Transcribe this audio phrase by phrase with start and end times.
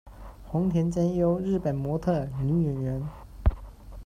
[0.47, 3.07] 横田真悠，日本模特儿、女演员。